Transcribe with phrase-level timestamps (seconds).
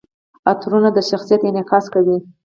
[0.51, 2.17] عطرونه د شخصیت انعکاس کوي.